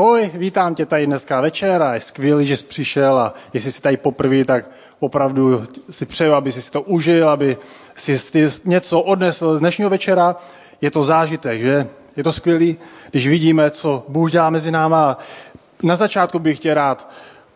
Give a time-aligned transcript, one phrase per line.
[0.00, 3.82] Ahoj, vítám tě tady dneska večer a je skvělý, že jsi přišel a jestli jsi
[3.82, 4.64] tady poprvé, tak
[5.00, 7.56] opravdu si přeju, aby si to užil, aby
[7.96, 8.18] si
[8.64, 10.36] něco odnesl z dnešního večera.
[10.80, 11.86] Je to zážitek, že?
[12.16, 12.76] Je to skvělý,
[13.10, 15.18] když vidíme, co Bůh dělá mezi náma.
[15.82, 17.10] Na začátku bych tě rád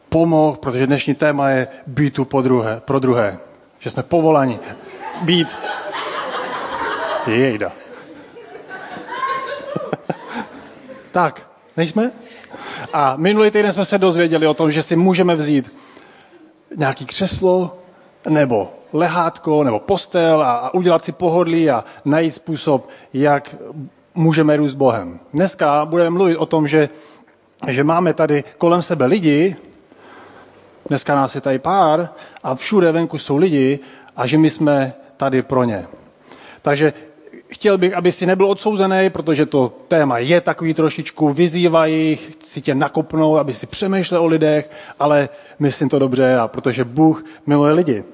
[0.08, 3.38] pomohl, protože dnešní téma je být tu po druhé, pro druhé.
[3.78, 4.58] Že jsme povolani
[5.22, 5.56] být.
[7.26, 7.72] Jejda.
[11.12, 12.23] tak, nejsme?
[12.96, 15.72] A minulý týden jsme se dozvěděli o tom, že si můžeme vzít
[16.76, 17.78] nějaký křeslo,
[18.28, 23.56] nebo lehátko, nebo postel a, a udělat si pohodlí a najít způsob, jak
[24.14, 25.20] můžeme růst Bohem.
[25.32, 26.88] Dneska budeme mluvit o tom, že,
[27.68, 29.56] že máme tady kolem sebe lidi,
[30.88, 32.08] dneska nás je tady pár
[32.42, 33.78] a všude venku jsou lidi
[34.16, 35.86] a že my jsme tady pro ně.
[36.62, 36.92] Takže
[37.48, 42.74] chtěl bych, aby si nebyl odsouzený, protože to téma je takový trošičku, vyzývají, si tě
[42.74, 48.04] nakopnou, aby si přemýšlel o lidech, ale myslím to dobře, a protože Bůh miluje lidi.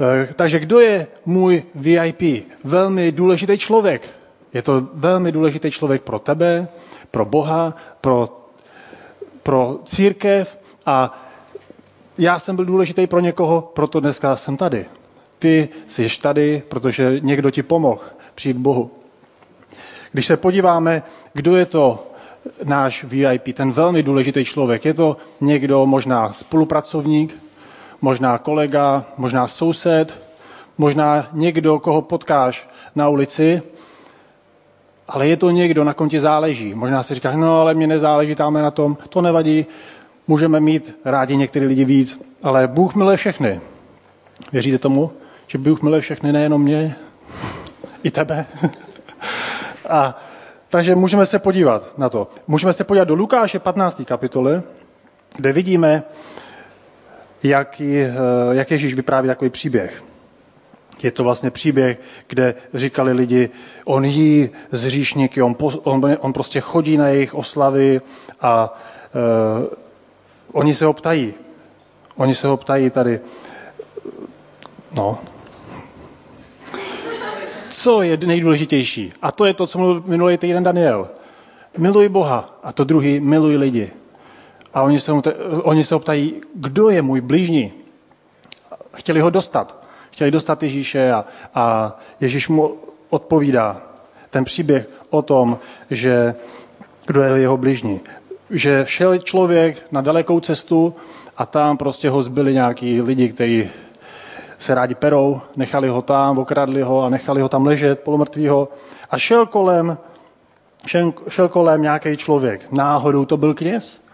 [0.00, 2.22] Eh, takže kdo je můj VIP?
[2.64, 4.08] Velmi důležitý člověk.
[4.54, 6.68] Je to velmi důležitý člověk pro tebe,
[7.10, 8.46] pro Boha, pro,
[9.42, 11.22] pro církev a
[12.18, 14.84] já jsem byl důležitý pro někoho, proto dneska jsem tady.
[15.38, 18.00] Ty jsi tady, protože někdo ti pomohl
[18.36, 18.90] přijít k Bohu.
[20.12, 22.06] Když se podíváme, kdo je to
[22.64, 27.36] náš VIP, ten velmi důležitý člověk, je to někdo, možná spolupracovník,
[28.00, 30.14] možná kolega, možná soused,
[30.78, 33.62] možná někdo, koho potkáš na ulici,
[35.08, 36.74] ale je to někdo, na kom ti záleží.
[36.74, 39.66] Možná si říkáš, no ale mě nezáleží, tam na tom, to nevadí,
[40.28, 43.60] můžeme mít rádi některý lidi víc, ale Bůh miluje všechny.
[44.52, 45.10] Věříte tomu,
[45.46, 46.96] že Bůh miluje všechny, nejenom mě?
[48.02, 48.46] I tebe.
[49.88, 50.22] A,
[50.68, 52.30] takže můžeme se podívat na to.
[52.46, 54.02] Můžeme se podívat do Lukáše 15.
[54.04, 54.62] kapitoly,
[55.36, 56.02] kde vidíme,
[57.42, 58.14] jak, eh,
[58.52, 60.02] jak Ježíš vypráví takový příběh.
[61.02, 63.50] Je to vlastně příběh, kde říkali lidi,
[63.84, 68.00] on jí z hříšníky, on, on, on prostě chodí na jejich oslavy
[68.40, 68.78] a
[69.60, 69.66] uh,
[70.52, 71.34] oni se ho ptají.
[72.16, 73.20] Oni se ho ptají tady,
[74.92, 75.18] no,
[77.68, 79.12] co je nejdůležitější.
[79.22, 81.08] A to je to, co mluvil minulý týden Daniel.
[81.78, 83.90] Miluj Boha a to druhý miluj lidi.
[84.74, 85.12] A oni se,
[85.62, 87.72] oni se ptají, kdo je můj blížní.
[88.96, 89.86] Chtěli ho dostat.
[90.10, 91.24] Chtěli dostat Ježíše a,
[91.54, 92.74] a Ježíš mu
[93.10, 93.82] odpovídá
[94.30, 95.58] ten příběh o tom,
[95.90, 96.34] že
[97.06, 98.00] kdo je jeho blížní.
[98.50, 100.94] Že šel člověk na dalekou cestu
[101.36, 103.68] a tam prostě ho zbyli nějaký lidi, kteří
[104.58, 108.68] se rádi perou, nechali ho tam, okradli ho a nechali ho tam ležet polomrtvýho.
[109.10, 109.98] A šel kolem,
[110.86, 112.66] šel, šel kolem nějaký člověk.
[112.72, 114.06] Náhodou to byl kněz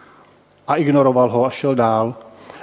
[0.67, 2.15] a ignoroval ho a šel dál.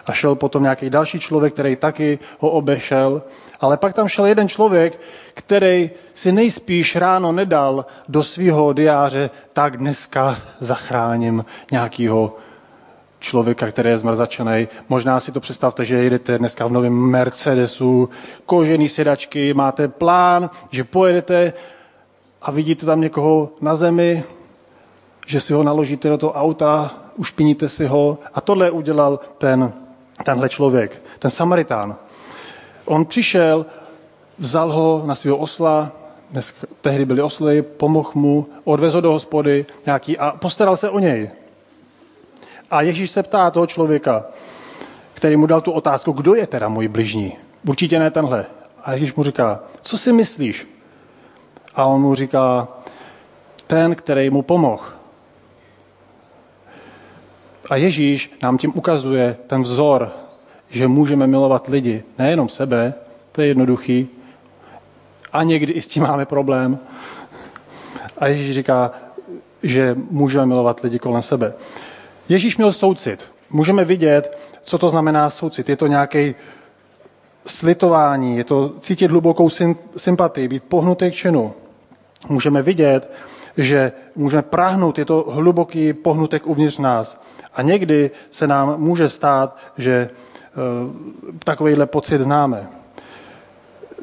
[0.06, 3.22] A šel potom nějaký další člověk, který taky ho obešel.
[3.60, 5.00] Ale pak tam šel jeden člověk,
[5.34, 12.36] který si nejspíš ráno nedal do svého diáře, tak dneska zachráním nějakého
[13.20, 14.68] člověka, který je zmrzačený.
[14.88, 18.08] Možná si to představte, že jedete dneska v novém Mercedesu,
[18.46, 21.52] kožený sedačky, máte plán, že pojedete
[22.42, 24.24] a vidíte tam někoho na zemi,
[25.26, 28.18] že si ho naložíte do toho auta, ušpiníte si ho.
[28.34, 29.72] A tohle udělal ten,
[30.24, 31.96] tenhle člověk, ten Samaritán.
[32.84, 33.66] On přišel,
[34.38, 35.92] vzal ho na svého osla,
[36.30, 41.30] dnes, tehdy byly osly, pomohl mu, odvezl do hospody nějaký a postaral se o něj.
[42.70, 44.24] A Ježíš se ptá toho člověka,
[45.14, 47.36] který mu dal tu otázku, kdo je teda můj bližní?
[47.66, 48.46] Určitě ne tenhle.
[48.84, 50.66] A Ježíš mu říká, co si myslíš?
[51.74, 52.68] A on mu říká,
[53.66, 54.84] ten, který mu pomohl.
[57.70, 60.12] A Ježíš nám tím ukazuje ten vzor,
[60.70, 62.94] že můžeme milovat lidi, nejenom sebe,
[63.32, 64.08] to je jednoduchý,
[65.32, 66.78] a někdy i s tím máme problém.
[68.18, 68.90] A Ježíš říká,
[69.62, 71.52] že můžeme milovat lidi kolem sebe.
[72.30, 73.24] Ježíš měl soucit.
[73.50, 75.68] Můžeme vidět, co to znamená soucit.
[75.68, 76.34] Je to nějaký
[77.46, 79.50] slitování, je to cítit hlubokou
[79.96, 81.54] sympatii, být pohnutý k činu.
[82.28, 83.10] Můžeme vidět,
[83.56, 87.24] že můžeme práhnout, je to hluboký pohnutek uvnitř nás.
[87.54, 92.68] A někdy se nám může stát, že uh, takovýhle pocit známe.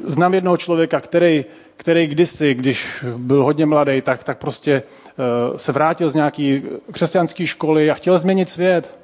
[0.03, 1.45] Znám jednoho člověka, který,
[1.77, 5.06] který kdysi, když byl hodně mladý, tak, tak prostě Eh,
[5.55, 6.61] se vrátil z nějaké
[6.91, 8.95] křesťanské školy a chtěl změnit svět.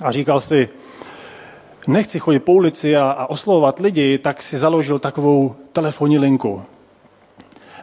[0.00, 0.68] A říkal si,
[1.86, 6.62] nechci chodit po ulici a, a oslovovat lidi, tak si založil takovou telefonní linku.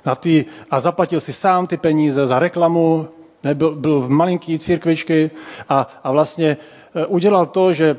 [0.06, 3.08] Na ty, a zaplatil si sám ty peníze za reklamu
[3.44, 5.32] Nebyl, byl v malinký církvičky
[5.70, 6.58] a, a vlastně
[6.96, 7.98] eh, udělal to, že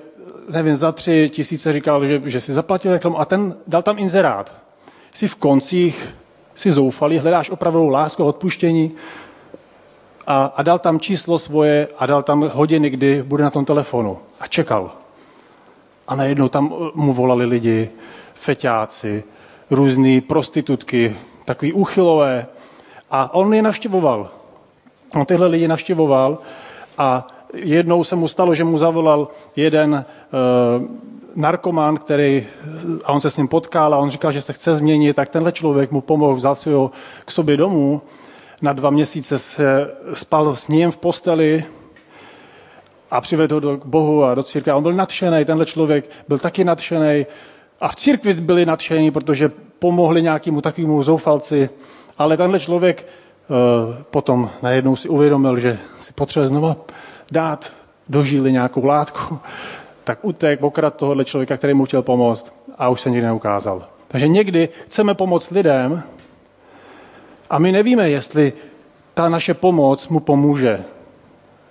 [0.48, 4.52] nevím, za tři tisíce říkal, že, že si zaplatil reklamu a ten dal tam inzerát.
[5.14, 6.14] Jsi v koncích,
[6.54, 8.92] jsi zoufalý, hledáš opravdu lásku a odpuštění
[10.26, 14.18] a, a dal tam číslo svoje a dal tam hodiny, kdy bude na tom telefonu
[14.40, 14.92] a čekal.
[16.08, 17.90] A najednou tam mu volali lidi,
[18.34, 19.24] feťáci,
[19.70, 22.46] různé prostitutky, takový úchylové.
[23.10, 24.30] A on je navštěvoval.
[25.14, 26.38] On tyhle lidi navštěvoval
[26.98, 30.86] a jednou se mu stalo, že mu zavolal jeden uh,
[31.34, 32.46] narkoman, který,
[33.04, 35.52] a on se s ním potkal a on říkal, že se chce změnit, tak tenhle
[35.52, 36.90] člověk mu pomohl, vzal si ho
[37.24, 38.02] k sobě domů,
[38.64, 41.64] na dva měsíce se spal s ním v posteli
[43.10, 44.72] a přivedl ho do Bohu a do církve.
[44.72, 47.26] A on byl nadšený, tenhle člověk byl taky nadšený.
[47.80, 51.70] A v církvi byli nadšení, protože pomohli nějakému takovému zoufalci.
[52.18, 56.76] Ale tenhle člověk uh, potom najednou si uvědomil, že si potřebuje znova
[57.32, 57.72] dát
[58.08, 59.38] do žíly nějakou látku,
[60.04, 63.82] tak utek, okrad tohohle člověka, který mu chtěl pomoct a už se nikdy neukázal.
[64.08, 66.02] Takže někdy chceme pomoct lidem
[67.54, 68.52] a my nevíme, jestli
[69.14, 70.84] ta naše pomoc mu pomůže.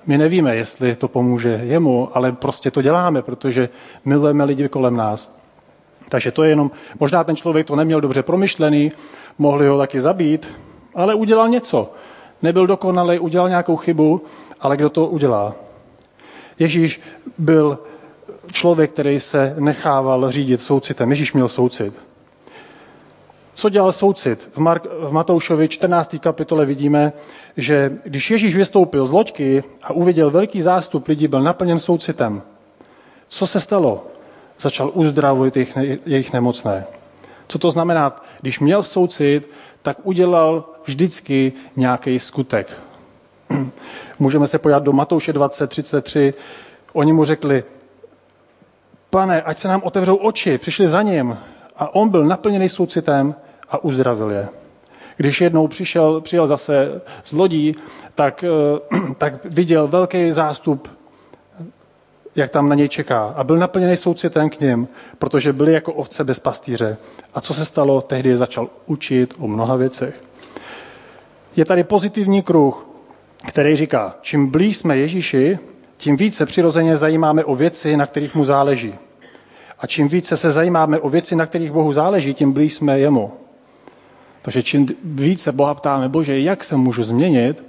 [0.06, 3.69] My nevíme, jestli to pomůže jemu, ale prostě to děláme, protože
[4.06, 5.39] milujeme lidi kolem nás.
[6.09, 8.91] Takže to je jenom, možná ten člověk to neměl dobře promyšlený,
[9.38, 10.47] mohli ho taky zabít,
[10.95, 11.91] ale udělal něco.
[12.41, 14.21] Nebyl dokonalý, udělal nějakou chybu
[14.63, 15.56] ale kdo to udělá?
[16.59, 17.01] Ježíš
[17.38, 17.79] byl
[18.51, 21.09] člověk, který se nechával řídit soucitem.
[21.09, 22.12] Ježíš měl soucit.
[23.53, 24.50] Co dělal soucit?
[24.53, 26.15] V, Mark, v Matoušovi 14.
[26.19, 27.13] kapitole vidíme,
[27.57, 32.41] že když Ježíš vystoupil z loďky a uviděl velký zástup lidí, byl naplněn soucitem.
[33.27, 34.07] Co se stalo?
[34.59, 36.85] Začal uzdravovat jejich, jejich nemocné.
[37.47, 38.15] Co to znamená?
[38.41, 39.50] Když měl soucit,
[39.81, 42.77] tak udělal vždycky nějaký skutek.
[44.19, 46.33] Můžeme se podívat do Matouše 2033.
[46.94, 47.63] Oni mu řekli,
[49.09, 51.38] pane, ať se nám otevřou oči, přišli za ním.
[51.75, 53.36] A on byl naplněný soucitem
[53.70, 54.48] a uzdravil je.
[55.18, 57.75] Když jednou přišel, přijel zase z lodí,
[58.16, 60.88] tak, eh, tak viděl velký zástup,
[62.36, 63.34] jak tam na něj čeká.
[63.36, 64.88] A byl naplněný soucitem k ním,
[65.20, 66.98] protože byli jako ovce bez pastýře.
[67.34, 68.02] A co se stalo?
[68.02, 70.24] Tehdy začal učit o mnoha věcech.
[71.56, 72.94] Je tady pozitivní kruh
[73.48, 75.60] který říká, čím blíž jsme Ježíši,
[75.98, 78.96] tím více přirozeně zajímáme o věci, na kterých mu záleží.
[79.83, 83.33] A čím více se zajímáme o věci, na kterých Bohu záleží, tím blíž jsme jemu.
[84.41, 87.63] Takže čím více Boha ptáme, Bože, jak se můžu změnit,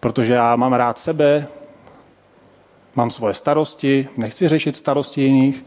[0.00, 1.46] protože já mám rád sebe,
[2.94, 5.64] mám svoje starosti, nechci řešit starosti jiných,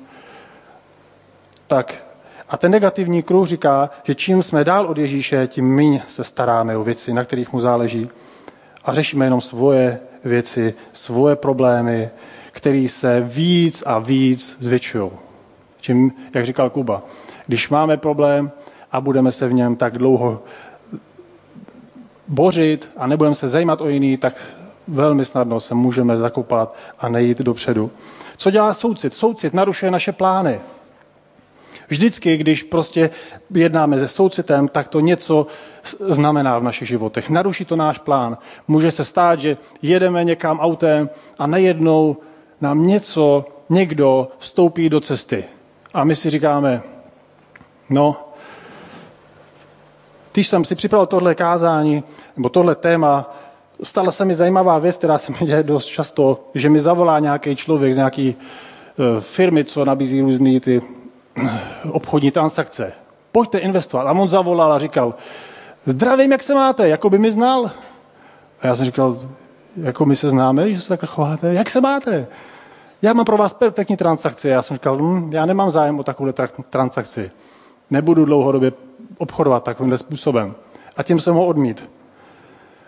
[1.68, 2.04] tak
[2.50, 6.78] a ten negativní kruh říká, že čím jsme dál od Ježíše, tím méně se staráme
[6.78, 8.10] o věci, na kterých mu záleží
[8.86, 12.10] a řešíme jenom svoje věci, svoje problémy,
[12.52, 15.25] které se víc a víc zvětšují.
[15.86, 17.02] Čím, jak říkal Kuba,
[17.46, 18.52] když máme problém
[18.92, 20.44] a budeme se v něm tak dlouho
[22.28, 24.34] bořit a nebudeme se zajímat o jiný, tak
[24.88, 27.92] velmi snadno se můžeme zakopat a nejít dopředu.
[28.38, 29.14] Co dělá soucit?
[29.14, 30.60] Soucit narušuje naše plány.
[31.88, 33.10] Vždycky, když prostě
[33.54, 35.48] jednáme se soucitem, tak to něco
[36.00, 37.30] znamená v našich životech.
[37.30, 38.38] Naruší to náš plán.
[38.68, 41.10] Může se stát, že jedeme někam autem
[41.40, 42.18] a nejednou
[42.62, 45.46] nám něco, někdo vstoupí do cesty.
[45.96, 46.82] A my si říkáme,
[47.90, 48.18] no,
[50.34, 52.04] když jsem si připravil tohle kázání,
[52.38, 53.36] nebo tohle téma,
[53.84, 57.56] stala se mi zajímavá věc, která se mi děje dost často, že mi zavolá nějaký
[57.56, 60.82] člověk z nějaký e, firmy, co nabízí různý ty
[61.92, 62.94] obchodní transakce.
[63.32, 64.08] Pojďte investovat.
[64.08, 65.16] A on zavolal a říkal,
[65.86, 67.72] zdravím, jak se máte, jako by mi znal.
[68.62, 69.18] A já jsem říkal,
[69.82, 72.28] jako my se známe, že se takhle chováte, jak se máte?
[73.06, 74.48] Já mám pro vás perfektní transakci.
[74.48, 76.32] Já jsem říkal, hm, já nemám zájem o takovou
[76.70, 77.32] transakci.
[77.90, 78.74] Nebudu dlouhodobě
[79.18, 80.56] obchodovat takovýmhle způsobem.
[80.98, 81.90] A tím jsem ho odmít.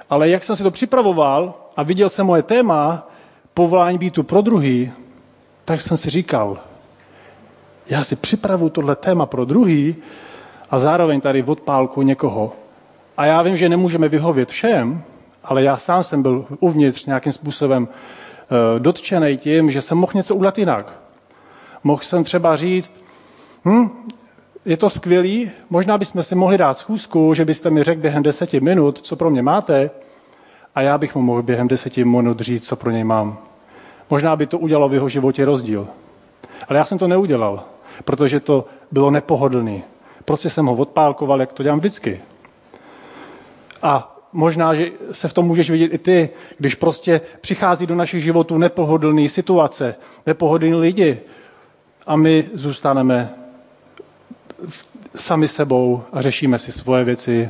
[0.10, 3.08] Ale jak jsem si to připravoval a viděl jsem moje téma,
[3.54, 4.92] povolání být tu pro druhý,
[5.66, 6.58] tak jsem si říkal,
[7.90, 9.96] já si připravu tohle téma pro druhý
[10.70, 12.54] a zároveň tady odpálku někoho.
[13.18, 15.04] A já vím, že nemůžeme vyhovět všem,
[15.44, 17.88] ale já sám jsem byl uvnitř nějakým způsobem
[18.80, 20.94] dotčený tím, že jsem mohl něco udělat jinak.
[21.84, 23.04] Mohl jsem třeba říct,
[23.66, 23.90] hm,
[24.66, 28.60] je to skvělý, možná bychom si mohli dát schůzku, že byste mi řekl během deseti
[28.60, 29.90] minut, co pro mě máte,
[30.76, 33.38] a já bych mu mohl během deseti minut říct, co pro něj mám.
[34.10, 35.88] Možná by to udělalo v jeho životě rozdíl.
[36.70, 37.64] Ale já jsem to neudělal
[38.04, 39.84] protože to bylo nepohodlný.
[40.26, 42.22] Prostě jsem ho odpálkoval, jak to dělám vždycky.
[43.82, 48.24] A možná, že se v tom můžeš vidět i ty, když prostě přichází do našich
[48.24, 51.20] životů nepohodlný situace, nepohodlní lidi
[52.08, 53.30] a my zůstaneme
[55.16, 57.50] sami sebou a řešíme si svoje věci.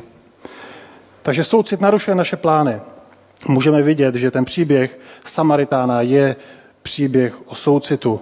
[1.22, 2.80] Takže soucit narušuje naše plány.
[3.48, 6.36] Můžeme vidět, že ten příběh Samaritána je
[6.82, 8.20] příběh o soucitu.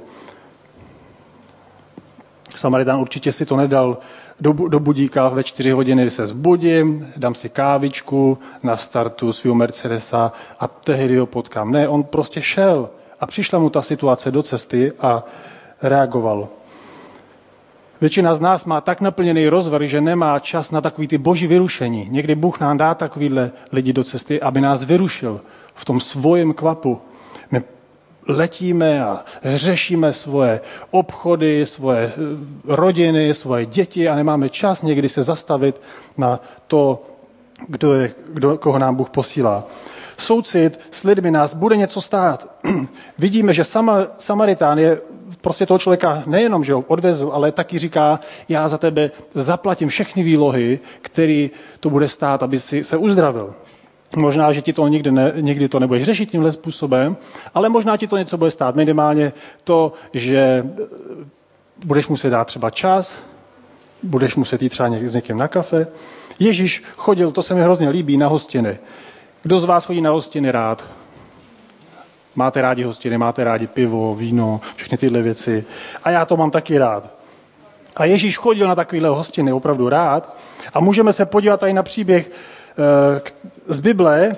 [2.58, 3.98] Samaritán určitě si to nedal
[4.40, 10.32] do, do budíka ve čtyři hodiny se zbudím, dám si kávičku na startu svého Mercedesa
[10.60, 11.72] a tehdy ho potkám.
[11.72, 15.24] Ne, on prostě šel a přišla mu ta situace do cesty a
[15.82, 16.48] reagoval.
[18.00, 22.08] Většina z nás má tak naplněný rozvar, že nemá čas na takový ty boží vyrušení.
[22.10, 25.40] Někdy Bůh nám dá takovýhle lidi do cesty, aby nás vyrušil
[25.74, 27.00] v tom svém kvapu.
[28.28, 32.12] Letíme a řešíme svoje obchody, svoje eh,
[32.64, 35.80] rodiny, svoje děti a nemáme čas někdy se zastavit
[36.16, 37.02] na to,
[37.68, 39.64] kdo je, kdo, koho nám Bůh posílá.
[40.18, 42.50] Soucit s lidmi nás bude něco stát.
[43.18, 45.00] Vidíme, že sama, Samaritán je
[45.40, 50.22] prostě toho člověka nejenom, že ho odvezl, ale taky říká, já za tebe zaplatím všechny
[50.22, 53.54] výlohy, který to bude stát, aby si se uzdravil.
[54.16, 57.16] Možná, že ti to nikdy, ne, nikdy to nebudeš řešit tímhle způsobem,
[57.54, 58.76] ale možná ti to něco bude stát.
[58.76, 59.32] Minimálně
[59.64, 60.66] to, že
[61.86, 63.16] budeš muset dát třeba čas,
[64.02, 65.86] budeš muset jít třeba s někým na kafe.
[66.38, 68.78] Ježíš chodil, to se mi hrozně líbí, na hostiny.
[69.42, 70.84] Kdo z vás chodí na hostiny rád?
[72.34, 75.64] Máte rádi hostiny, máte rádi pivo, víno, všechny tyhle věci.
[76.04, 77.08] A já to mám taky rád.
[77.96, 80.36] A Ježíš chodil na takovéhle hostiny opravdu rád.
[80.74, 82.65] A můžeme se podívat tady na příběh eh,
[83.66, 84.36] z Bible,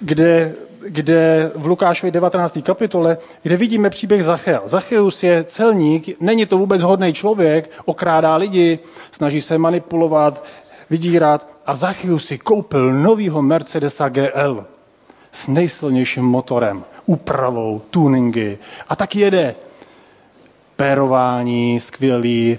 [0.00, 0.52] kde,
[0.88, 2.58] kde v Lukášově 19.
[2.62, 4.62] kapitole, kde vidíme příběh Zachea.
[4.66, 8.78] Zacheus je celník, není to vůbec hodný člověk, okrádá lidi,
[9.10, 10.44] snaží se manipulovat,
[10.90, 14.64] vydírat a Zacheus si koupil novýho Mercedesa GL
[15.32, 19.54] s nejsilnějším motorem úpravou, tuningy a tak jede.
[20.76, 22.58] Pérování, skvělý,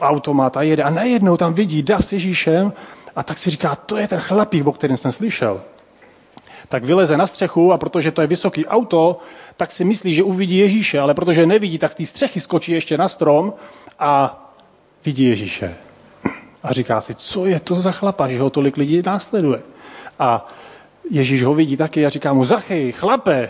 [0.00, 0.82] automat a jede.
[0.82, 2.72] A najednou tam vidí da s Ježíšem
[3.16, 5.62] a tak si říká, to je ten chlapík, o kterém jsem slyšel.
[6.68, 9.20] Tak vyleze na střechu a protože to je vysoký auto,
[9.56, 12.98] tak si myslí, že uvidí Ježíše, ale protože nevidí, tak z té střechy skočí ještě
[12.98, 13.52] na strom
[13.98, 14.40] a
[15.04, 15.76] vidí Ježíše.
[16.62, 19.62] A říká si, co je to za chlapa, že ho tolik lidí následuje.
[20.18, 20.48] A
[21.10, 23.48] Ježíš ho vidí taky a říká mu, Zachy, chlape,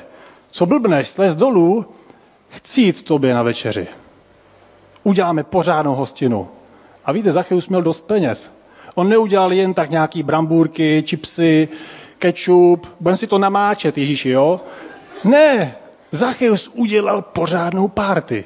[0.51, 1.87] co blbneš, slez dolů,
[2.49, 3.87] chci jít tobě na večeři.
[5.03, 6.49] Uděláme pořádnou hostinu.
[7.05, 8.64] A víte, Zachyus měl dost peněz.
[8.95, 11.69] On neudělal jen tak nějaký brambůrky, čipsy,
[12.19, 14.61] kečup, budeme si to namáčet, Ježíši, jo?
[15.25, 15.77] Ne,
[16.11, 18.45] Zachyus udělal pořádnou párty.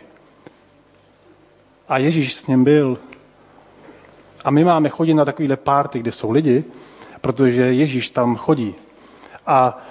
[1.89, 2.99] A Ježíš s ním byl.
[4.45, 6.65] A my máme chodit na takovéhle párty, kde jsou lidi,
[7.21, 8.75] protože Ježíš tam chodí.
[9.47, 9.87] A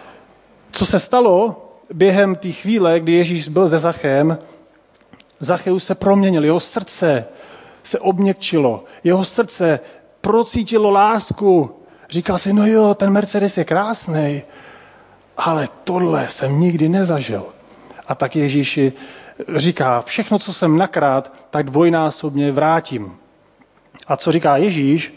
[0.71, 4.37] co se stalo během té chvíle, kdy Ježíš byl ze Zachem,
[5.39, 7.25] Zacheus se proměnil, jeho srdce
[7.83, 9.79] se obměkčilo, jeho srdce
[10.27, 11.71] procítilo lásku.
[12.09, 14.41] Říkal si, no jo, ten Mercedes je krásný,
[15.37, 17.45] ale tohle jsem nikdy nezažil.
[18.07, 18.93] A tak Ježíši
[19.55, 23.17] říká, všechno, co jsem nakrát, tak dvojnásobně vrátím.
[24.07, 25.13] A co říká Ježíš?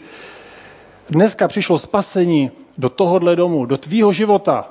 [1.09, 4.69] Dneska přišlo spasení do tohohle domu, do tvýho života.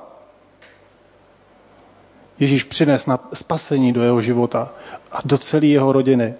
[2.39, 4.69] Ježíš přines na spasení do jeho života
[5.11, 6.33] a do celé jeho rodiny.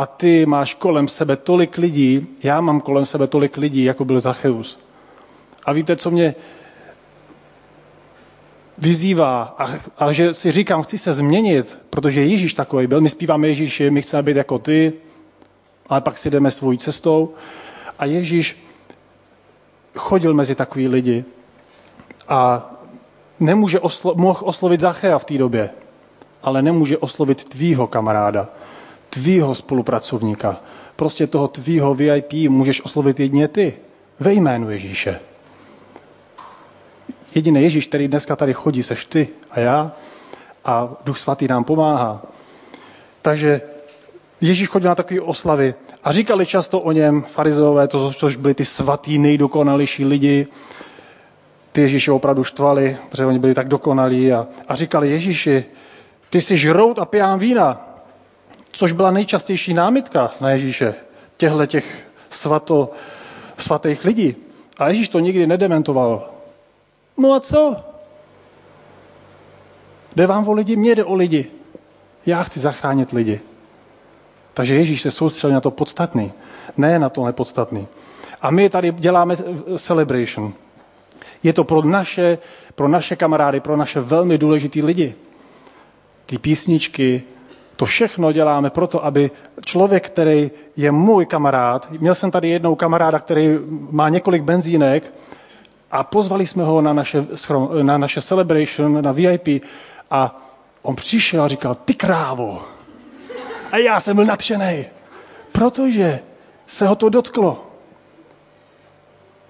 [0.00, 4.20] A ty máš kolem sebe tolik lidí, já mám kolem sebe tolik lidí, jako byl
[4.20, 4.78] Zacheus.
[5.64, 6.34] A víte, co mě
[8.78, 13.00] vyzývá a, a že si říkám, chci se změnit, protože Ježíš takový byl.
[13.00, 14.92] My zpíváme Ježíši, my chceme být jako ty,
[15.88, 17.34] ale pak si jdeme svojí cestou.
[17.98, 18.66] A Ježíš
[19.96, 21.24] chodil mezi takový lidi
[22.28, 22.70] a
[23.40, 25.70] nemůže oslo- mohl oslovit Zachea v té době,
[26.42, 28.48] ale nemůže oslovit tvýho kamaráda,
[29.10, 30.56] tvýho spolupracovníka.
[30.96, 33.74] Prostě toho tvýho VIP můžeš oslovit jedině ty,
[34.20, 35.20] ve jménu Ježíše.
[37.34, 39.92] Jediný Ježíš, který dneska tady chodí, seš ty a já
[40.64, 42.22] a Duch Svatý nám pomáhá.
[43.22, 43.60] Takže
[44.40, 45.74] Ježíš chodil na takové oslavy
[46.04, 50.46] a říkali často o něm farizeové, to, což byli ty svatý, nejdokonalější lidi.
[51.72, 55.64] Ty Ježíše opravdu štvali, protože oni byli tak dokonalí a, a říkali Ježíši,
[56.30, 57.89] ty jsi žrout a piján vína,
[58.72, 60.94] což byla nejčastější námitka na Ježíše,
[61.36, 62.92] těchto těch svato,
[63.58, 64.36] svatých lidí.
[64.78, 66.30] A Ježíš to nikdy nedementoval.
[67.16, 67.76] No a co?
[70.16, 70.76] Jde vám o lidi?
[70.76, 71.50] Mně jde o lidi.
[72.26, 73.40] Já chci zachránit lidi.
[74.54, 76.32] Takže Ježíš se soustředil na to podstatný,
[76.76, 77.86] ne na to nepodstatný.
[78.42, 79.36] A my tady děláme
[79.76, 80.52] celebration.
[81.42, 82.38] Je to pro naše,
[82.74, 85.14] pro naše kamarády, pro naše velmi důležitý lidi.
[86.26, 87.22] Ty písničky,
[87.80, 89.30] to všechno děláme proto, aby
[89.64, 93.58] člověk, který je můj kamarád, měl jsem tady jednou kamaráda, který
[93.90, 95.14] má několik benzínek
[95.90, 97.26] a pozvali jsme ho na naše,
[97.82, 99.64] na naše celebration, na VIP
[100.10, 100.36] a
[100.82, 102.62] on přišel a říkal, ty krávo.
[103.72, 104.84] A já jsem byl nadšený,
[105.52, 106.20] protože
[106.66, 107.64] se ho to dotklo.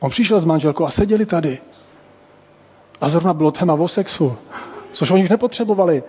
[0.00, 1.58] On přišel s manželkou a seděli tady.
[3.00, 4.36] A zrovna bylo téma o sexu,
[4.92, 6.02] což oni už nepotřebovali.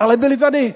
[0.00, 0.74] Ale byli tady.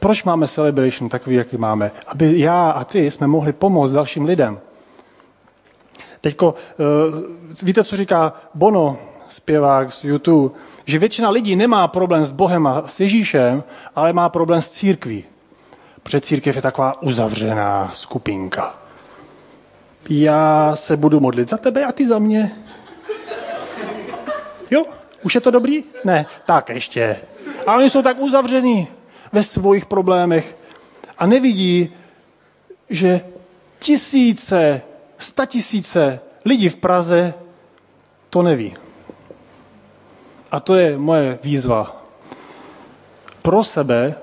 [0.00, 1.90] Proč máme celebration takový, jaký máme?
[2.06, 4.60] Aby já a ty jsme mohli pomoct dalším lidem.
[6.20, 10.54] Teďko, uh, víte, co říká Bono, zpěvák z YouTube,
[10.84, 13.64] že většina lidí nemá problém s Bohem a s Ježíšem,
[13.96, 15.24] ale má problém s církví.
[16.02, 18.74] Protože církev je taková uzavřená skupinka.
[20.10, 22.50] Já se budu modlit za tebe a ty za mě.
[24.70, 24.84] Jo,
[25.22, 25.84] už je to dobrý?
[26.04, 27.16] Ne, tak ještě.
[27.66, 28.88] A oni jsou tak uzavření
[29.32, 30.56] ve svých problémech
[31.18, 31.92] a nevidí,
[32.90, 33.20] že
[33.78, 34.82] tisíce,
[35.18, 37.34] statisíce lidí v Praze
[38.30, 38.74] to neví.
[40.50, 42.04] A to je moje výzva
[43.42, 44.14] pro sebe,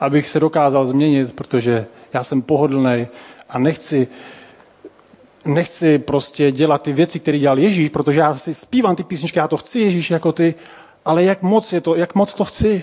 [0.00, 3.06] abych se dokázal změnit, protože já jsem pohodlný
[3.48, 4.08] a nechci,
[5.44, 9.48] nechci prostě dělat ty věci, které dělal Ježíš, protože já si zpívám ty písničky, já
[9.48, 10.54] to chci Ježíš jako ty,
[11.04, 12.82] ale jak moc, je to, jak moc to chci,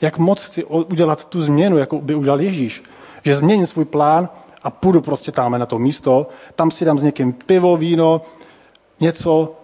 [0.00, 2.82] jak moc chci udělat tu změnu, jako by udělal Ježíš.
[3.24, 4.28] Že změním svůj plán
[4.62, 8.22] a půjdu prostě tam na to místo, tam si dám s někým pivo, víno,
[9.00, 9.56] něco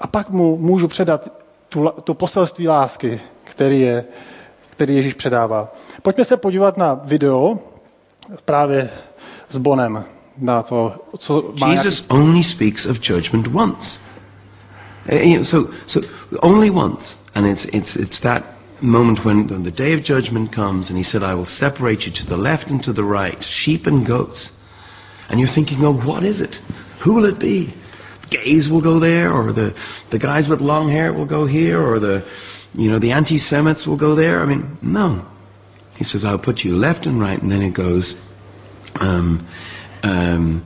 [0.00, 1.32] a pak mu můžu předat
[1.68, 4.04] tu, tu poselství lásky, který, je,
[4.70, 5.72] který Ježíš předává.
[6.02, 7.58] Pojďme se podívat na video
[8.44, 8.90] právě
[9.48, 10.04] s Bonem.
[10.38, 12.22] Na to, co má Jesus nějaký...
[12.22, 14.00] only speaks of judgment once.
[15.08, 16.08] Eh, so, so
[16.40, 17.16] only once.
[17.34, 18.42] And it's, it's, it's that
[18.80, 22.12] moment when, when the day of judgment comes and he said, I will separate you
[22.12, 24.58] to the left and to the right, sheep and goats.
[25.28, 26.56] And you're thinking, oh, what is it?
[27.00, 27.72] Who will it be?
[28.22, 29.74] The gays will go there, or the,
[30.10, 32.24] the guys with long hair will go here, or the,
[32.74, 34.40] you know, the anti-Semites will go there.
[34.40, 35.26] I mean, no.
[35.96, 38.20] He says, I'll put you left and right, and then it goes
[39.00, 39.46] um,
[40.02, 40.64] um,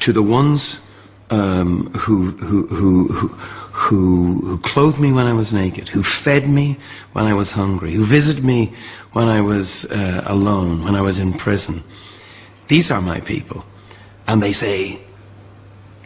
[0.00, 0.86] to the ones
[1.30, 3.28] um, who, who, who, who,
[3.90, 6.76] who, who clothed me when I was naked, who fed me
[7.12, 8.72] when I was hungry, who visited me
[9.14, 11.82] when I was uh, alone, when I was in prison.
[12.68, 13.64] These are my people.
[14.28, 15.00] And they say,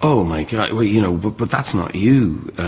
[0.01, 2.63] oh my God, well, you know, but, but that's not you, uh,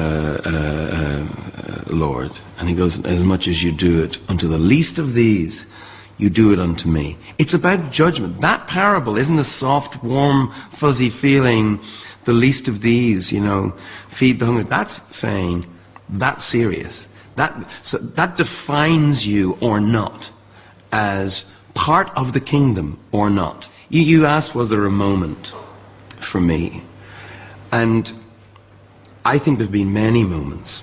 [0.44, 1.26] uh,
[1.62, 2.38] uh, Lord.
[2.58, 5.74] And he goes, as much as you do it unto the least of these,
[6.18, 7.16] you do it unto me.
[7.38, 8.42] It's about judgment.
[8.42, 11.80] That parable isn't a soft, warm, fuzzy feeling,
[12.26, 13.70] the least of these, you know,
[14.08, 14.64] feed the hungry.
[14.64, 15.64] That's saying,
[16.08, 17.08] that's serious.
[17.36, 20.30] That, so that defines you or not
[20.92, 23.68] as part of the kingdom or not.
[23.88, 25.48] You, you asked, was there a moment
[26.18, 26.82] for me?
[27.72, 28.12] And
[29.24, 30.82] I think there have been many moments.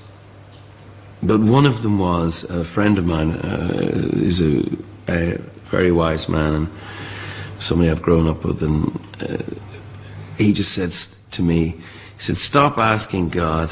[1.22, 4.64] But one of them was a friend of mine, uh, is a,
[5.10, 6.68] a, very wise man and
[7.60, 9.38] somebody I've grown up with, and uh,
[10.38, 10.94] he just said
[11.36, 11.74] to me, he
[12.18, 13.70] said, "Stop asking God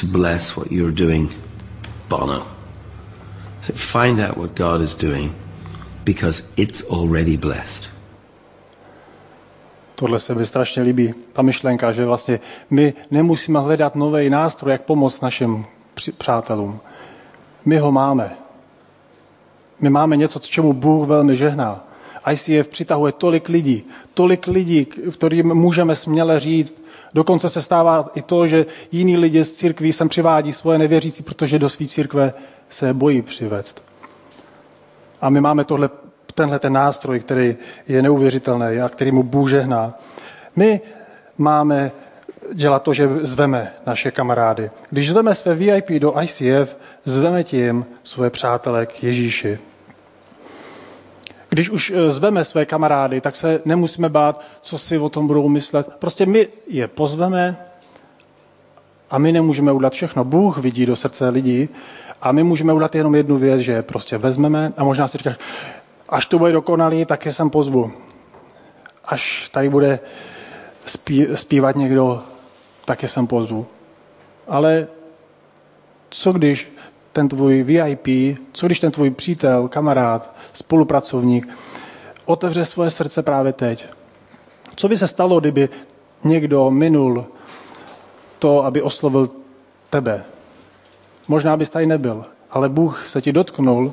[0.00, 1.30] to bless what you're doing,
[2.08, 2.46] Bono.
[3.58, 5.32] He said, Find out what God is doing,
[6.04, 7.88] because it's already blessed."
[9.94, 14.82] Tohle se mi strašně líbí, ta myšlenka, že vlastně my nemusíme hledat nový nástroj, jak
[14.82, 15.66] pomoct našim
[16.18, 16.80] přátelům.
[17.64, 18.36] My ho máme.
[19.80, 21.84] My máme něco, čemu Bůh velmi žehná.
[22.32, 26.82] ICF přitahuje tolik lidí, tolik lidí, kterým můžeme směle říct,
[27.14, 31.58] Dokonce se stává i to, že jiní lidi z církví sem přivádí svoje nevěřící, protože
[31.58, 32.34] do své církve
[32.70, 33.82] se bojí přivést.
[35.20, 35.90] A my máme tohle
[36.34, 37.56] tenhle ten nástroj, který
[37.88, 39.98] je neuvěřitelný a který mu Bůh žehná.
[40.56, 40.80] My
[41.38, 41.92] máme
[42.54, 44.70] dělat to, že zveme naše kamarády.
[44.90, 49.58] Když zveme své VIP do ICF, zveme tím svoje přátelé k Ježíši.
[51.52, 55.48] Když už eh, zveme své kamarády, tak se nemusíme bát, co si o tom budou
[55.48, 55.88] myslet.
[55.98, 57.56] Prostě my je pozveme
[59.10, 60.24] a my nemůžeme udělat všechno.
[60.24, 61.68] Bůh vidí do srdce lidí
[62.22, 65.36] a my můžeme udělat jenom jednu věc, že prostě vezmeme a možná si říkáš,
[66.08, 67.92] Až to bude dokonalý, tak je sem pozvu.
[69.04, 70.00] Až tady bude
[71.34, 72.22] zpívat někdo,
[72.84, 73.66] tak je sem pozvu.
[74.48, 74.86] Ale
[76.10, 76.72] co když
[77.12, 81.48] ten tvůj VIP, co když ten tvůj přítel, kamarád, spolupracovník
[82.24, 83.86] otevře svoje srdce právě teď?
[84.76, 85.68] Co by se stalo, kdyby
[86.24, 87.26] někdo minul
[88.38, 89.30] to, aby oslovil
[89.90, 90.24] tebe.
[91.28, 93.92] Možná bys tady nebyl, ale Bůh se ti dotknul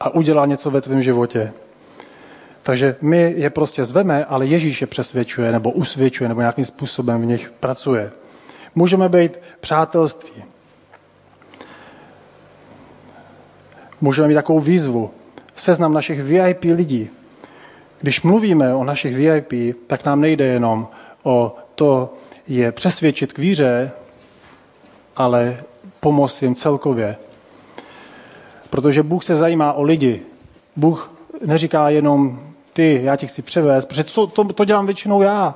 [0.00, 1.52] a udělal něco ve tvém životě.
[2.62, 7.26] Takže my je prostě zveme, ale Ježíš je přesvědčuje nebo usvědčuje nebo nějakým způsobem v
[7.26, 8.10] nich pracuje.
[8.74, 10.44] Můžeme být přátelství.
[14.00, 15.10] Můžeme mít takovou výzvu.
[15.56, 17.10] Seznam našich VIP lidí.
[18.00, 20.88] Když mluvíme o našich VIP, tak nám nejde jenom
[21.22, 22.14] o to
[22.48, 23.90] je přesvědčit k víře,
[25.16, 25.56] ale
[26.00, 27.16] pomoct jim celkově.
[28.70, 30.22] Protože Bůh se zajímá o lidi.
[30.76, 31.12] Bůh
[31.46, 32.40] neříká jenom
[32.72, 35.54] ty, já tě chci přivést, protože to, to, to dělám většinou já.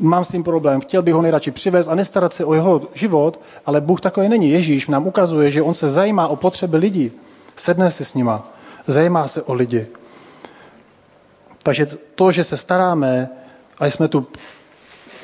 [0.00, 3.40] Mám s tím problém, chtěl bych ho nejradši přivést a nestarat se o jeho život,
[3.66, 4.50] ale Bůh takový není.
[4.50, 7.12] Ježíš nám ukazuje, že on se zajímá o potřeby lidí.
[7.58, 8.46] Sedne si s nima,
[8.86, 9.86] zajímá se o lidi.
[11.62, 13.28] Takže to, že se staráme
[13.78, 14.26] a jsme tu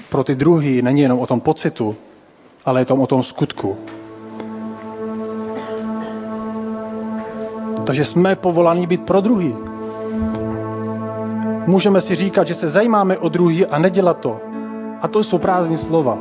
[0.08, 1.96] pro ty druhý, není jenom o tom pocitu,
[2.64, 3.76] ale je to o tom skutku.
[7.86, 9.56] Takže jsme povolaní být pro druhý.
[11.66, 14.40] Můžeme si říkat, že se zajímáme o druhý a nedělat to.
[15.00, 16.18] A to jsou prázdné slova.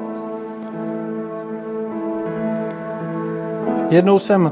[3.90, 4.52] Jednou jsem,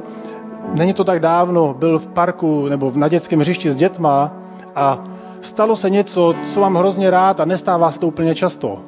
[0.73, 4.31] není to tak dávno, byl v parku nebo na dětském hřišti s dětma
[4.75, 5.03] a
[5.41, 8.79] stalo se něco, co mám hrozně rád a nestává se to úplně často.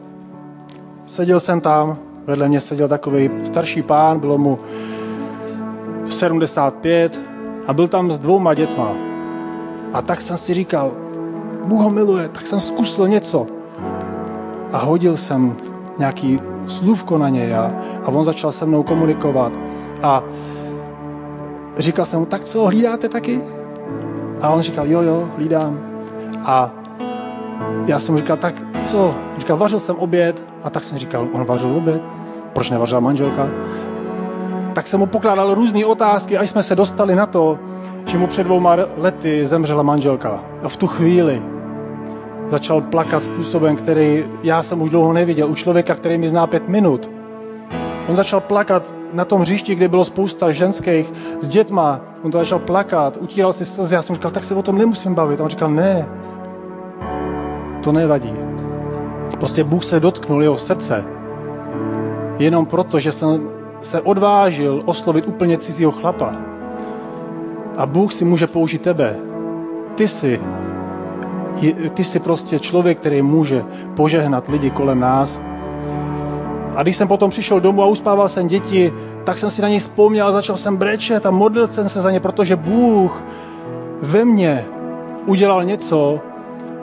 [1.05, 4.59] Seděl jsem tam, vedle mě seděl takový starší pán, bylo mu
[6.09, 7.19] 75
[7.67, 8.91] a byl tam s dvouma dětma.
[9.93, 10.91] A tak jsem si říkal,
[11.63, 13.47] Bůh ho miluje, tak jsem zkusil něco.
[14.71, 15.55] A hodil jsem
[15.97, 17.71] nějaký slůvko na něj a,
[18.03, 19.51] a on začal se mnou komunikovat.
[20.03, 20.23] A
[21.77, 23.41] říkal jsem mu, tak co, hlídáte taky?
[24.41, 25.79] A on říkal, jo, jo, hlídám.
[26.45, 26.71] A
[27.85, 29.15] já jsem mu říkal, tak co?
[29.37, 30.43] Říkal, vařil jsem oběd.
[30.63, 32.01] A tak jsem říkal, on vařil oběd?
[32.53, 33.49] Proč nevařila manželka?
[34.73, 37.59] Tak jsem mu pokládal různé otázky, až jsme se dostali na to,
[38.05, 40.43] že mu před dvouma lety zemřela manželka.
[40.63, 41.41] A v tu chvíli
[42.49, 45.51] začal plakat způsobem, který já jsem už dlouho neviděl.
[45.51, 47.09] U člověka, který mi zná pět minut.
[48.07, 52.01] On začal plakat na tom hřišti, kde bylo spousta ženských s dětma.
[52.23, 53.95] On to začal plakat, utíral si slzy.
[53.95, 55.39] Já jsem říkal, tak se o tom nemusím bavit.
[55.39, 56.07] A on říkal, ne,
[57.83, 58.33] to nevadí.
[59.39, 61.03] Prostě Bůh se dotknul jeho srdce.
[62.39, 63.49] Jenom proto, že jsem
[63.81, 66.35] se odvážil oslovit úplně cizího chlapa.
[67.77, 69.15] A Bůh si může použít tebe.
[69.95, 70.41] Ty jsi,
[71.93, 73.63] ty jsi prostě člověk, který může
[73.95, 75.39] požehnat lidi kolem nás.
[76.75, 79.79] A když jsem potom přišel domů a uspával jsem děti, tak jsem si na něj
[79.79, 83.23] vzpomněl a začal jsem brečet a modlil jsem se za ně, protože Bůh
[84.01, 84.65] ve mně
[85.25, 86.19] udělal něco,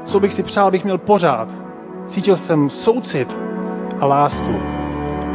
[0.04, 1.48] co bych si přál, bych měl pořád.
[2.06, 3.36] Cítil jsem soucit
[4.00, 4.54] a lásku.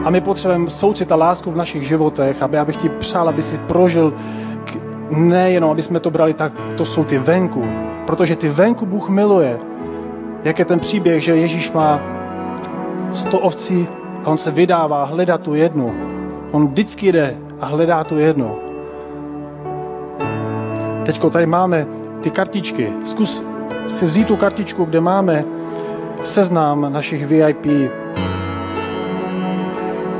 [0.04, 3.58] A my potřebujeme soucit a lásku v našich životech, aby abych ti přál, aby si
[3.58, 4.13] prožil
[5.10, 7.65] nejenom, aby jsme to brali tak, to jsou ty venku.
[8.08, 9.60] Protože ty venku Bůh miluje.
[10.44, 12.00] Jak je ten příběh, že Ježíš má
[13.13, 13.88] sto ovcí
[14.26, 15.96] a on se vydává hledat tu jednu.
[16.52, 18.56] On vždycky jde a hledá tu jednu.
[21.06, 21.88] Teďko tady máme
[22.22, 22.94] ty kartičky.
[23.06, 23.44] Zkus
[23.88, 25.46] si vzít tu kartičku, kde máme
[26.24, 27.66] seznám našich VIP.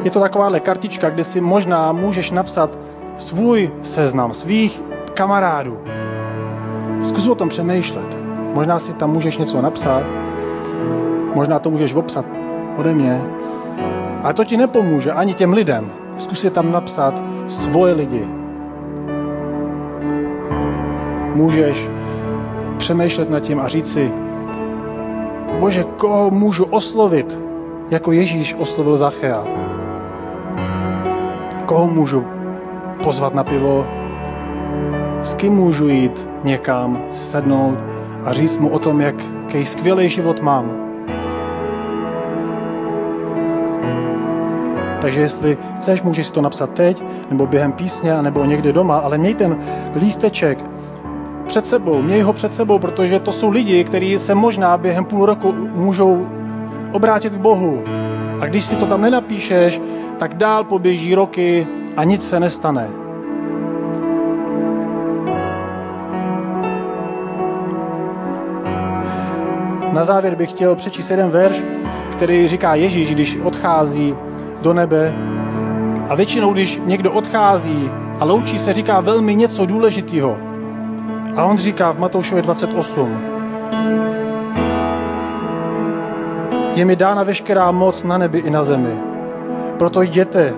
[0.04, 2.78] Je to takováhle kartička, kde si možná můžeš napsat
[3.18, 4.82] svůj seznam svých
[5.13, 5.80] kamarádů.
[7.04, 8.18] Zkus o tom přemýšlet.
[8.54, 10.04] Možná si tam můžeš něco napsat,
[11.34, 12.26] možná to můžeš obsat
[12.78, 13.22] ode mě,
[14.25, 15.91] ale to ti nepomůže ani těm lidem.
[16.17, 18.25] Zkus je tam napsat svoje lidi.
[21.35, 21.89] Můžeš
[22.77, 24.11] přemýšlet nad tím a říct si,
[25.59, 27.38] Bože, koho můžu oslovit,
[27.89, 29.43] jako Ježíš oslovil Zachea?
[31.65, 32.25] Koho můžu
[33.03, 33.88] pozvat na pivo?
[35.23, 37.77] S kým můžu jít někam, sednout
[38.23, 40.85] a říct mu o tom, jak, jaký skvělý život mám?
[45.06, 49.34] Takže jestli chceš, můžeš to napsat teď, nebo během písně, nebo někde doma, ale měj
[49.34, 49.58] ten
[49.96, 50.60] lísteček
[51.48, 55.26] před sebou, měj ho před sebou, protože to jsou lidi, kteří se možná během půl
[55.26, 56.28] roku můžou
[56.91, 57.84] obrátit k Bohu.
[58.39, 59.82] A když si to tam nenapíšeš,
[60.18, 62.88] tak dál poběží roky a nic se nestane.
[69.91, 71.62] Na závěr bych chtěl přečíst jeden verš,
[72.12, 74.15] který říká Ježíš, když odchází
[74.65, 75.13] do nebe.
[76.10, 80.38] A většinou, když někdo odchází a loučí se, říká velmi něco důležitého.
[81.36, 83.21] A on říká v Matoušově 28,
[86.75, 88.93] Je mi dána veškerá moc na nebi i na zemi.
[89.78, 90.54] Proto jděte,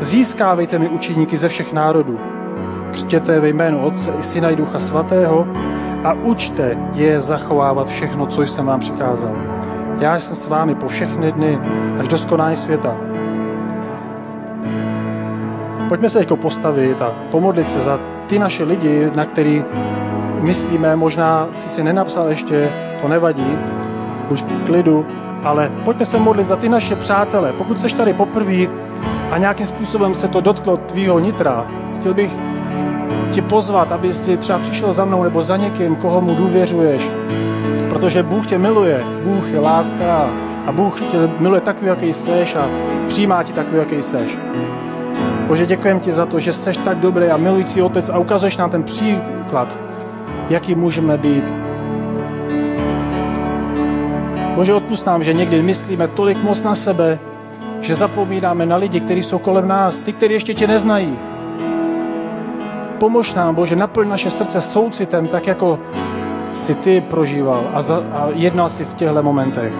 [0.00, 2.18] získávejte mi učeníky ze všech národů.
[2.90, 5.46] Křtěte ve jménu Otce i Syna i Ducha Svatého
[6.04, 9.36] a učte je zachovávat všechno, co jsem vám přikázal.
[10.00, 11.58] Já jsem s vámi po všechny dny
[11.98, 13.07] až do skonání světa.
[15.88, 19.64] Pojďme se jako postavit a pomodlit se za ty naše lidi, na který
[20.40, 22.72] myslíme, možná si si nenapsal ještě,
[23.02, 23.58] to nevadí,
[24.28, 25.06] buď v klidu,
[25.44, 27.52] ale pojďme se modlit za ty naše přátele.
[27.52, 28.66] Pokud jsi tady poprvé
[29.30, 32.38] a nějakým způsobem se to dotklo tvýho nitra, chtěl bych
[33.30, 37.10] tě pozvat, aby si třeba přišel za mnou nebo za někým, koho mu důvěřuješ,
[37.88, 40.30] protože Bůh tě miluje, Bůh je láska
[40.66, 42.68] a Bůh tě miluje takový, jaký seš a
[43.06, 44.38] přijímá ti takový, jaký seš.
[45.48, 48.70] Bože, děkujem ti za to, že jsi tak dobrý a milující otec a ukazuješ nám
[48.70, 49.78] ten příklad,
[50.50, 51.52] jaký můžeme být.
[54.54, 57.18] Bože, odpust nám, že někdy myslíme tolik moc na sebe,
[57.80, 61.18] že zapomínáme na lidi, kteří jsou kolem nás, ty, kteří ještě tě neznají.
[62.98, 65.78] Pomož nám, Bože, naplň naše srdce soucitem, tak jako
[66.52, 69.72] si ty prožíval a, za, a jednal si v těchto momentech.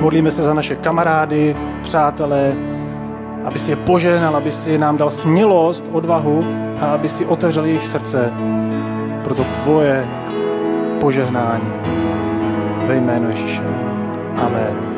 [0.00, 2.54] Modlíme se za naše kamarády, přátelé,
[3.44, 6.44] aby si je požehnal, aby si nám dal smělost, odvahu
[6.80, 8.32] a aby si otevřel jejich srdce
[9.24, 10.06] pro to tvoje
[11.00, 11.72] požehnání.
[12.86, 13.62] Ve jménu Ježíše.
[14.36, 14.91] Amen.